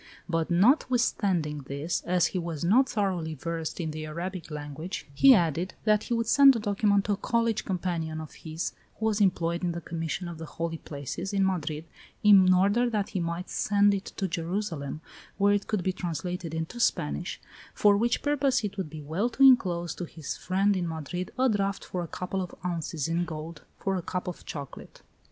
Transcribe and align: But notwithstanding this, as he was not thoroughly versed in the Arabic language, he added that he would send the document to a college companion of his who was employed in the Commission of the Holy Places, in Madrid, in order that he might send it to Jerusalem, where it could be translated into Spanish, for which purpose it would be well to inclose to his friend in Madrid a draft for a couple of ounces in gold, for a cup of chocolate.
But 0.27 0.49
notwithstanding 0.49 1.59
this, 1.67 2.01
as 2.07 2.25
he 2.33 2.39
was 2.39 2.63
not 2.65 2.89
thoroughly 2.89 3.35
versed 3.35 3.79
in 3.79 3.91
the 3.91 4.07
Arabic 4.07 4.49
language, 4.49 5.05
he 5.13 5.35
added 5.35 5.75
that 5.83 6.05
he 6.05 6.15
would 6.15 6.25
send 6.25 6.55
the 6.55 6.59
document 6.59 7.05
to 7.05 7.11
a 7.11 7.15
college 7.17 7.65
companion 7.65 8.19
of 8.19 8.31
his 8.33 8.71
who 8.97 9.05
was 9.05 9.21
employed 9.21 9.63
in 9.63 9.73
the 9.73 9.79
Commission 9.81 10.27
of 10.27 10.39
the 10.39 10.47
Holy 10.57 10.79
Places, 10.79 11.33
in 11.33 11.45
Madrid, 11.45 11.85
in 12.23 12.51
order 12.51 12.89
that 12.89 13.09
he 13.09 13.19
might 13.19 13.47
send 13.51 13.93
it 13.93 14.05
to 14.17 14.27
Jerusalem, 14.27 15.01
where 15.37 15.53
it 15.53 15.67
could 15.67 15.83
be 15.83 15.93
translated 15.93 16.51
into 16.55 16.79
Spanish, 16.79 17.39
for 17.75 17.95
which 17.95 18.23
purpose 18.23 18.63
it 18.63 18.77
would 18.77 18.89
be 18.89 19.03
well 19.03 19.29
to 19.29 19.43
inclose 19.43 19.93
to 19.93 20.05
his 20.05 20.35
friend 20.35 20.75
in 20.75 20.87
Madrid 20.87 21.29
a 21.37 21.47
draft 21.47 21.85
for 21.85 22.01
a 22.01 22.07
couple 22.07 22.41
of 22.41 22.55
ounces 22.65 23.07
in 23.07 23.23
gold, 23.23 23.61
for 23.77 23.95
a 23.95 24.01
cup 24.01 24.27
of 24.27 24.47
chocolate. 24.47 25.03